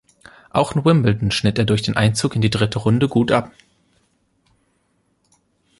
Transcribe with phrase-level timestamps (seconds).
[0.49, 3.51] Auch in Wimbledon schnitt er durch den Einzug in die dritte Runde gut ab.